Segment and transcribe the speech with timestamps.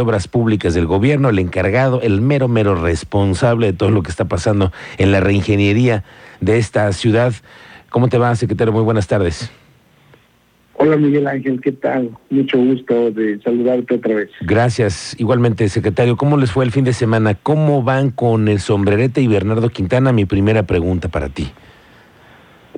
[0.00, 4.26] Obras Públicas del gobierno, el encargado, el mero, mero responsable de todo lo que está
[4.26, 6.04] pasando en la reingeniería
[6.40, 7.32] de esta ciudad.
[7.90, 8.72] ¿Cómo te va, secretario?
[8.72, 9.50] Muy buenas tardes.
[10.80, 12.10] Hola Miguel Ángel, ¿qué tal?
[12.30, 14.30] Mucho gusto de saludarte otra vez.
[14.42, 15.16] Gracias.
[15.18, 17.34] Igualmente, secretario, ¿cómo les fue el fin de semana?
[17.34, 20.12] ¿Cómo van con el sombrerete y Bernardo Quintana?
[20.12, 21.50] Mi primera pregunta para ti.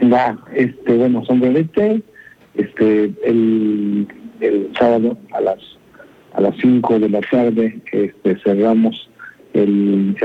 [0.02, 2.02] Va, este, bueno, sombrerete,
[2.55, 4.09] este, el,
[4.41, 5.59] el sábado a las
[6.33, 9.11] a las 5 de la tarde este, cerramos
[9.52, 10.16] el,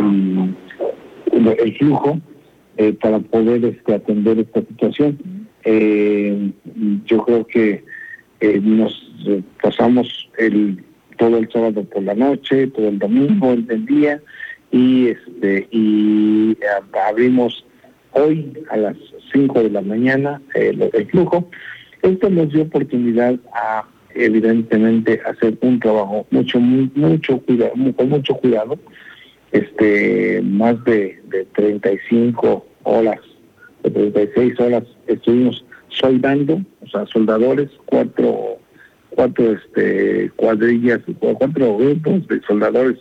[1.32, 2.20] el, flujo
[2.78, 5.18] eh, para poder este, atender esta situación.
[5.64, 6.52] Eh,
[7.06, 7.84] yo creo que
[8.40, 9.12] eh, nos
[9.62, 10.84] pasamos el
[11.18, 14.22] todo el sábado por la noche, todo el domingo, el día
[14.72, 16.58] y este y
[17.08, 17.66] abrimos
[18.12, 18.98] hoy a las
[19.32, 21.50] 5 de la mañana el flujo.
[22.02, 23.86] Esto nos dio oportunidad a
[24.16, 28.78] evidentemente hacer un trabajo mucho mucho cuidado con mucho cuidado
[29.52, 33.20] este más de, de 35 horas
[33.84, 38.58] de 36 horas estuvimos soldando o sea soldadores cuatro
[39.10, 42.98] cuatro este cuadrillas cuatro grupos de soldadores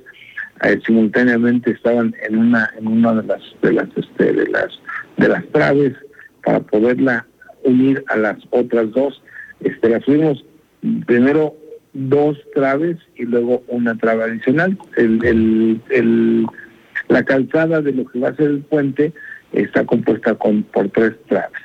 [0.64, 4.78] eh, simultáneamente estaban en una en una de las de las este, de las
[5.16, 5.94] de las traves
[6.44, 7.26] para poderla
[7.64, 9.22] unir a las otras dos.
[9.60, 10.44] Este las fuimos
[11.06, 11.54] primero
[11.92, 14.76] dos traves y luego una trave adicional.
[14.96, 16.46] El, el, el,
[17.08, 19.12] la calzada de lo que va a ser el puente
[19.52, 21.60] está compuesta con por tres traves.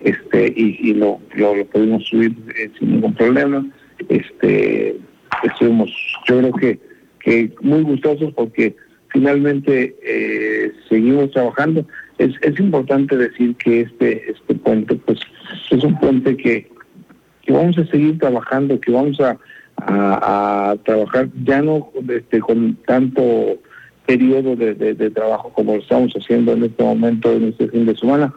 [0.00, 3.66] Este, y, lo, lo, pudimos subir eh, sin ningún problema.
[4.08, 4.96] Este,
[5.42, 5.90] estuvimos,
[6.28, 6.78] yo creo que,
[7.20, 8.76] que muy gustosos porque
[9.08, 11.86] finalmente eh, seguimos trabajando.
[12.18, 15.18] Es, es importante decir que este, este puente, pues,
[15.70, 16.68] es un puente que
[17.46, 19.38] que vamos a seguir trabajando, que vamos a,
[19.78, 23.58] a, trabajar ya no este, con tanto
[24.04, 27.96] periodo de, de, trabajo como lo estamos haciendo en este momento, en este fin de
[27.96, 28.34] semana.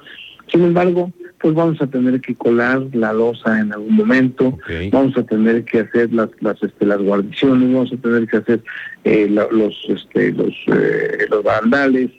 [0.52, 4.58] Sin embargo, pues vamos a tener que colar la losa en algún momento,
[4.92, 8.62] vamos a tener que hacer las las este, las guarniciones, vamos a tener que hacer
[9.04, 12.10] eh, los este los eh, los bandales,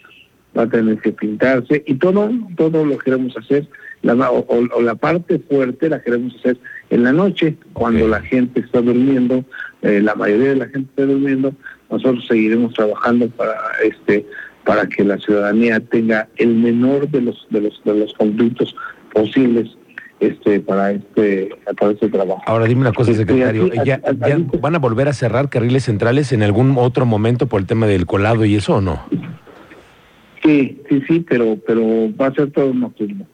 [0.56, 3.66] va a tener que pintarse y todo todo lo queremos hacer
[4.02, 6.56] la, o, la parte fuerte la queremos hacer
[6.90, 9.44] en la noche, cuando la gente está durmiendo,
[9.82, 11.54] eh, la mayoría de la gente está durmiendo,
[11.88, 14.26] nosotros seguiremos trabajando para este
[14.64, 18.76] para que la ciudadanía tenga el menor de los de los de los conflictos
[19.14, 19.70] posibles
[20.18, 22.42] este para este para este trabajo.
[22.46, 24.00] Ahora dime una cosa, este, secretario, ¿ya,
[24.60, 28.06] van a volver a cerrar carriles centrales en algún otro momento por el tema del
[28.06, 29.00] colado y eso o no?
[30.42, 31.82] Sí, sí, sí, pero pero
[32.16, 33.26] va a ser todo nocturno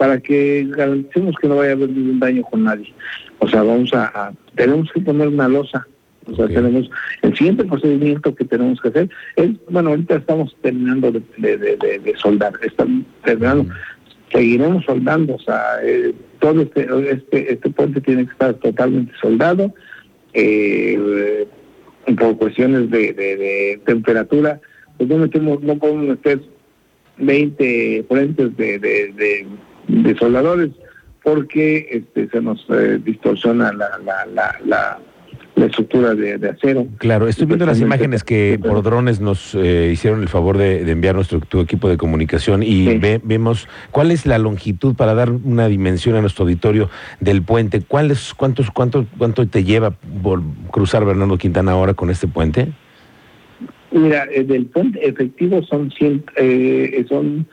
[0.00, 2.90] para que garanticemos que no vaya a haber ningún daño con nadie.
[3.38, 5.86] O sea, vamos a, tenemos que poner una losa.
[6.24, 6.90] O sea, tenemos
[7.20, 12.54] el siguiente procedimiento que tenemos que hacer es, bueno, ahorita estamos terminando de, de, soldar,
[12.62, 13.66] estamos terminando,
[14.32, 19.74] seguiremos soldando, o sea, eh, todo este, este, este puente tiene que estar totalmente soldado,
[20.32, 21.46] eh,
[22.18, 24.62] por cuestiones de, temperatura,
[24.96, 26.40] pues no metemos, no podemos meter
[27.18, 29.46] 20 puentes de,
[29.90, 30.70] de soldadores
[31.22, 34.98] porque este, se nos eh, distorsiona la, la, la, la,
[35.66, 36.86] estructura de, acero.
[36.96, 41.14] Claro, estoy viendo las imágenes que por drones nos eh, hicieron el favor de, enviar
[41.14, 46.16] nuestro tu equipo de comunicación y vemos cuál es la longitud para dar una dimensión
[46.16, 46.88] a nuestro auditorio
[47.20, 47.82] del puente.
[47.82, 50.40] ¿Cuál es, cuántos, cuánto, ¿Cuánto te lleva por
[50.70, 52.68] cruzar Bernardo Quintana ahora con este puente?
[53.90, 57.46] Mira, eh, del puente efectivo son, cien, eh, son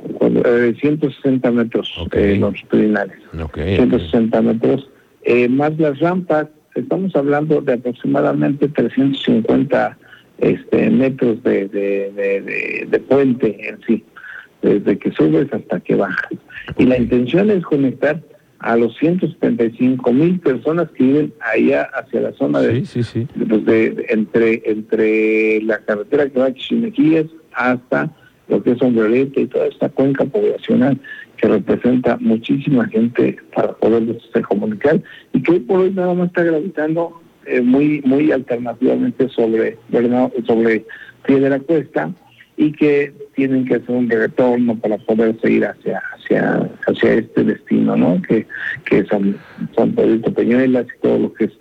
[0.00, 2.34] 160 eh, metros okay.
[2.34, 3.18] eh, longitudinales.
[3.32, 4.88] 160 metros.
[5.22, 9.98] Eh, más las rampas, estamos hablando de aproximadamente 350
[10.38, 14.04] este, metros de, de, de, puente en sí,
[14.62, 16.32] desde que subes hasta que bajas.
[16.78, 18.20] Y la intención es conectar
[18.62, 22.80] a los 175 mil personas que viven allá hacia la zona de,
[23.48, 28.10] pues, de, entre entre la carretera que va a Chimequillas hasta
[28.52, 30.98] lo que es Sombrerete y toda esta cuenca poblacional
[31.38, 35.00] que representa muchísima gente para poder comunicar
[35.32, 39.78] y que hoy por hoy nada más está gravitando eh, muy muy alternativamente sobre
[40.46, 40.84] sobre
[41.26, 42.12] Pie de la Cuesta
[42.58, 47.96] y que tienen que hacer un retorno para poder seguir hacia hacia hacia este destino,
[47.96, 48.20] ¿no?
[48.20, 48.46] Que
[48.84, 49.38] que son
[49.74, 51.52] San Pedrito Peñuelas y todo lo que es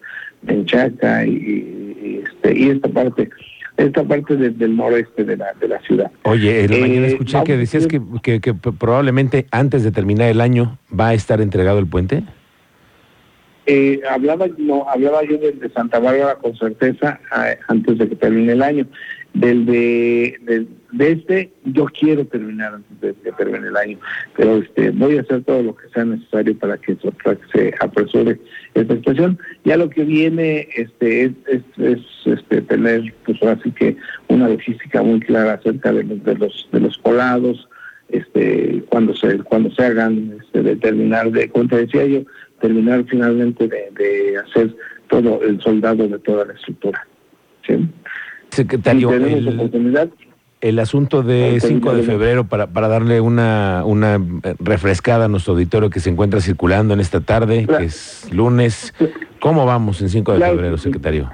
[0.42, 3.30] Menchaca y, y, este y esta parte
[3.86, 6.12] esta parte del noreste de la, de la ciudad.
[6.24, 8.02] Oye, en la mañana eh, escuché que decías que,
[8.40, 12.24] que, probablemente antes de terminar el año va a estar entregado el puente.
[13.68, 17.20] Eh, hablaba, no, hablaba yo de Santa Bárbara con certeza
[17.68, 18.88] antes de que termine el año.
[19.34, 23.98] Del de, de, este, yo quiero terminar antes de que termine el año,
[24.36, 26.98] pero este voy a hacer todo lo que sea necesario para que,
[27.54, 28.38] se apresure
[28.74, 29.40] esta situación.
[29.64, 31.32] Ya lo que viene este es,
[31.78, 33.96] es, este, tener, pues así que
[34.28, 37.70] una logística muy clara acerca de los, de los, de los colados,
[38.10, 42.24] este, cuando se cuando se hagan este, de terminar de como decía yo
[42.60, 44.76] terminar finalmente de, hacer
[45.10, 47.08] todo el soldado de toda la estructura
[48.52, 49.12] secretario
[50.62, 54.24] el, asunto de 5 de febrero para, para darle una, una
[54.60, 58.94] refrescada a nuestro auditorio que se encuentra circulando en esta tarde, que es lunes.
[59.40, 61.32] ¿Cómo vamos en 5 de febrero, secretario?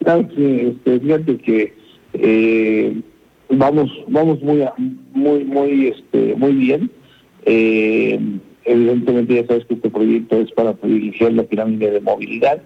[0.00, 1.74] Claro que, este, fíjate que
[2.14, 3.00] eh,
[3.50, 4.64] vamos vamos muy
[5.12, 6.90] muy muy este muy bien.
[7.44, 8.18] Eh,
[8.64, 12.60] evidentemente ya sabes que este proyecto es para privilegiar la pirámide de movilidad.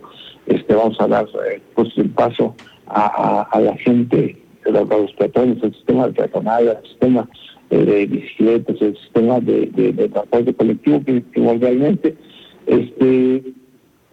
[0.47, 2.55] Este vamos a dar eh, pues el paso
[2.87, 4.37] a, la gente
[4.67, 7.29] a los peatones el sistema de peatonal el sistema
[7.71, 9.67] eh, de bicicletas el sistema de,
[10.13, 12.17] transporte colectivo que primordialmente
[12.67, 13.43] este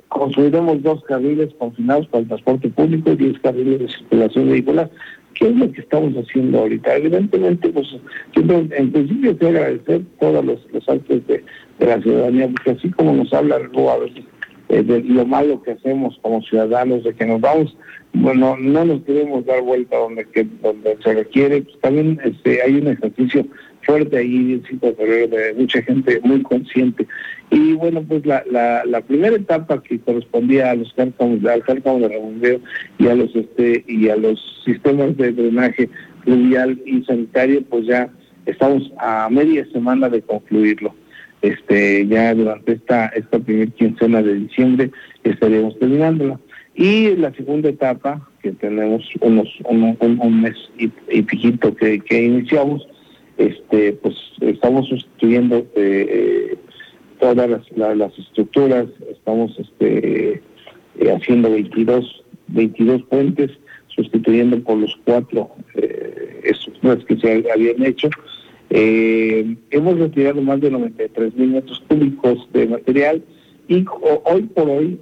[0.09, 4.89] construiremos dos carriles confinados para el transporte público y diez carriles de circulación vehicular
[5.35, 6.95] ¿Qué es lo que estamos haciendo ahorita?
[6.97, 7.87] Evidentemente, pues,
[8.35, 11.43] en principio quiero agradecer todos los, los actos de,
[11.79, 14.23] la ciudadanía, porque así como nos habla luego a veces
[14.69, 17.75] eh, de lo malo que hacemos como ciudadanos, de que nos vamos,
[18.13, 20.25] bueno, no nos queremos dar vuelta donde
[20.61, 23.45] donde se requiere, pues también este, hay un ejercicio
[23.83, 27.07] fuerte ahí el 5 de febrero de mucha gente muy consciente.
[27.49, 31.99] Y bueno, pues la, la, la primera etapa que correspondía a los cárcamos, al cárcamo
[31.99, 32.59] de rebombeo
[32.97, 35.89] y a los este y a los sistemas de drenaje
[36.23, 38.09] fluvial y sanitario, pues ya
[38.45, 40.93] estamos a media semana de concluirlo.
[41.41, 44.91] Este, ya durante esta esta primera quincena de diciembre
[45.23, 46.39] estaríamos terminándola.
[46.81, 52.87] Y la segunda etapa, que tenemos unos un, mes y, y que, iniciamos,
[53.37, 56.07] este pues estamos sustituyendo eh,
[56.55, 56.57] eh,
[57.19, 60.41] todas las, estructuras, estamos este
[60.99, 63.51] eh, haciendo 22, 22 puentes,
[63.89, 65.51] sustituyendo por los cuatro
[66.41, 68.09] estructuras que se habían hecho.
[68.71, 73.21] hemos retirado más de 93 mil metros cúbicos de material
[73.71, 73.85] y
[74.25, 74.99] hoy por hoy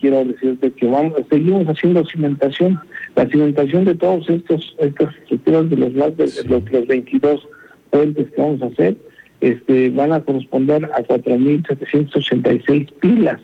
[0.00, 2.78] quiero decirte que vamos seguimos haciendo cimentación,
[3.16, 7.48] la cimentación de todos estos estas estructuras de los más de los, los 22
[7.90, 8.96] puentes que vamos a hacer
[9.40, 13.40] este, van a corresponder a 4.786 pilas.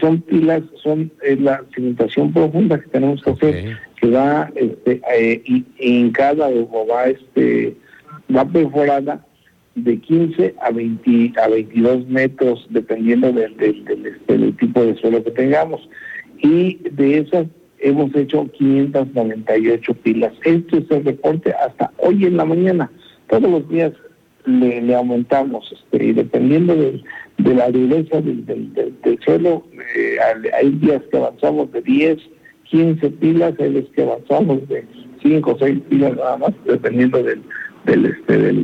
[0.00, 6.10] Son pilas, son la cimentación profunda que tenemos que hacer, que va este, eh, en
[6.12, 7.76] cada o va, este,
[8.34, 9.25] va perforada
[9.76, 13.96] de 15 a, 20, a 22 metros, dependiendo del, este,
[14.26, 15.88] del tipo de suelo que tengamos.
[16.38, 17.46] Y de esas
[17.78, 20.32] hemos hecho 598 pilas.
[20.44, 22.90] Este es el reporte hasta hoy en la mañana
[23.28, 23.92] todos los días
[24.44, 27.02] le, aumentamos este, y dependiendo de,
[27.38, 29.64] la dureza del, suelo,
[29.96, 30.16] eh,
[30.58, 32.18] hay días que avanzamos de 10,
[32.64, 34.84] 15 pilas, hay días que avanzamos de
[35.22, 37.42] 5 o 6 pilas nada más, dependiendo del,
[37.86, 38.62] este, del,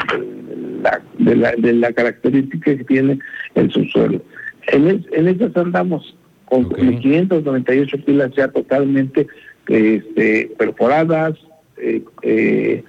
[0.82, 3.18] la, de, la, de la característica que tiene
[3.54, 4.20] el subsuelo.
[4.68, 9.26] En, en esas andamos con 598 pilas ya totalmente
[9.68, 11.38] este, perforadas,
[11.78, 12.84] eh, eh,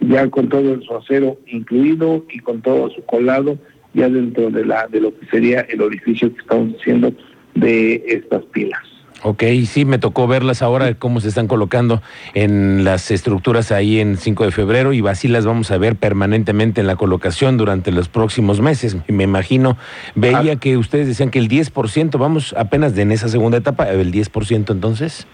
[0.00, 3.58] ya con todo su acero incluido y con todo su colado
[3.94, 7.12] ya dentro de la de lo que sería el orificio que estamos haciendo
[7.54, 8.82] de estas pilas.
[9.22, 12.02] Ok, sí, me tocó verlas ahora, cómo se están colocando
[12.34, 16.80] en las estructuras ahí en 5 de febrero y así las vamos a ver permanentemente
[16.80, 18.96] en la colocación durante los próximos meses.
[19.08, 19.76] Me imagino,
[20.14, 20.56] veía ah.
[20.56, 24.70] que ustedes decían que el 10%, vamos apenas de en esa segunda etapa, el 10%
[24.70, 25.26] entonces.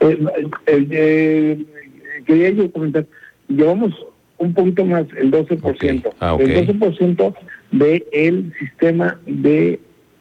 [0.00, 0.18] Eh,
[0.66, 1.64] eh,
[2.26, 3.06] quería yo comentar,
[3.48, 3.94] llevamos
[4.38, 7.34] un poquito más, el 12%, ah, el 12%
[7.72, 9.80] de el sistema de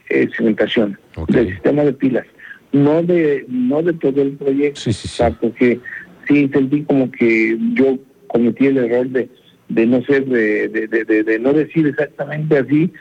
[0.09, 0.97] eh, cimentación,
[1.27, 2.25] del sistema de pilas,
[2.71, 5.23] no de no de todo el proyecto, sí, sí, sí.
[5.39, 5.79] porque
[6.27, 7.97] sí sentí como que yo
[8.27, 9.29] cometí el error de,
[9.69, 12.91] de no ser, de, de, de, de no decir exactamente así,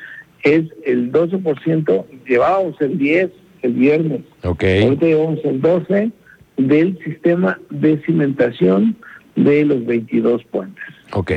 [0.43, 3.31] es el 12%, llevábamos el 10
[3.63, 4.83] el viernes, okay.
[4.83, 6.13] ahorita llevamos el 12%
[6.57, 8.97] del sistema de cimentación
[9.37, 10.85] de los 22 puentes.
[11.13, 11.33] Ok.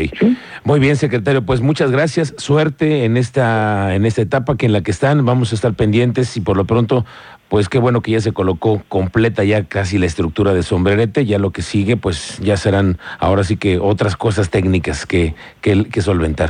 [0.64, 1.46] Muy bien, secretario.
[1.46, 2.34] Pues muchas gracias.
[2.38, 5.26] Suerte en esta, en esta etapa que en la que están.
[5.26, 7.06] Vamos a estar pendientes y por lo pronto,
[7.48, 11.26] pues qué bueno que ya se colocó completa ya casi la estructura de sombrerete.
[11.26, 15.86] Ya lo que sigue, pues ya serán ahora sí que otras cosas técnicas que, que,
[15.86, 16.50] que solventar.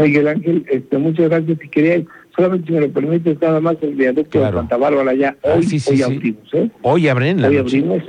[0.00, 1.58] Miguel Ángel, este, muchas gracias.
[1.62, 2.04] Y quería
[2.36, 5.82] solamente si me lo permites, nada más el viaducto de Santa Bárbara ya, ah, hoy,
[5.88, 6.70] hoy abrimos, ¿eh?
[6.82, 8.02] Hoy abren Hoy abrimos,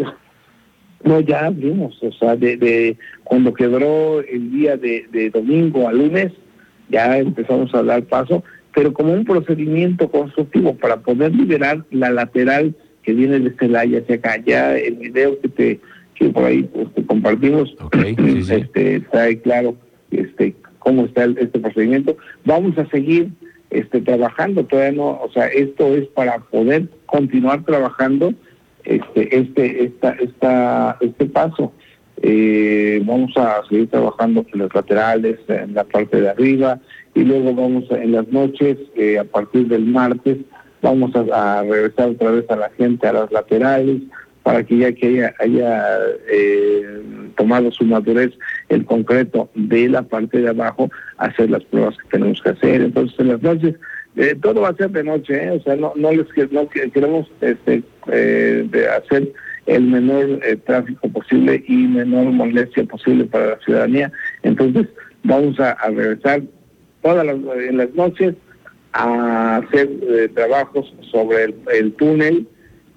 [1.04, 5.94] no, ya abrimos, o sea, de, de cuando quedó el día de, de domingo a
[5.94, 6.32] lunes,
[6.90, 12.76] ya empezamos a dar paso, pero como un procedimiento constructivo para poder liberar la lateral
[13.04, 14.38] que viene de Celaya hacia acá.
[14.46, 15.80] Ya el video que te
[16.16, 17.76] que por ahí pues, compartimos
[18.50, 19.76] este está ahí claro
[20.12, 22.18] este cómo está este procedimiento.
[22.46, 23.30] Vamos a seguir
[23.70, 28.34] este trabajando, todavía no, o sea, esto es para poder continuar trabajando
[28.88, 31.74] este este esta esta este paso.
[32.22, 36.80] Eh, vamos a seguir trabajando en los laterales, en la parte de arriba,
[37.14, 40.38] y luego vamos en las noches, eh, a partir del martes,
[40.82, 44.02] vamos a, regresar otra vez a la gente a las laterales,
[44.42, 45.86] para que ya que haya, haya
[46.32, 47.02] eh,
[47.36, 48.32] tomado su madurez
[48.70, 52.82] el concreto de la parte de abajo, hacer las pruebas que tenemos que hacer.
[52.82, 53.76] Entonces, en las noches,
[54.42, 58.90] todo va a ser de noche, o sea, no, no les no queremos este, de
[58.90, 59.32] hacer
[59.68, 64.12] el menor eh, tráfico posible y menor molestia posible para la ciudadanía.
[64.44, 64.88] Entonces,
[65.24, 66.42] vamos a, regresar
[67.02, 68.36] todas las, en las noches
[68.94, 72.48] a hacer eh, trabajos sobre el, túnel,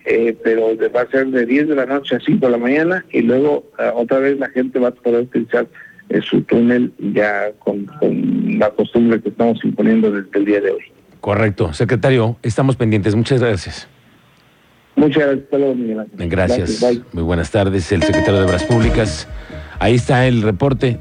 [0.07, 3.05] eh, pero va a ser de 10 de la noche a 5 de la mañana
[3.11, 5.67] y luego otra vez la gente va a poder utilizar
[6.23, 7.87] su túnel ya con
[8.59, 11.00] la costumbre que estamos imponiendo desde el día de hoy.
[11.21, 11.73] Correcto.
[11.73, 13.15] Secretario, estamos pendientes.
[13.15, 13.89] Muchas gracias.
[14.97, 15.39] Muchas
[16.19, 16.81] gracias.
[16.81, 16.83] Gracias.
[17.13, 19.29] Muy buenas tardes, el secretario de Obras Públicas.
[19.79, 20.99] Ahí está el reporte.